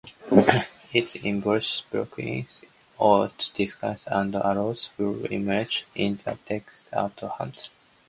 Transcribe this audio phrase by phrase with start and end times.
[0.93, 2.47] It involves blocking
[2.99, 7.69] out distractions and allowing full immersion in the task at hand.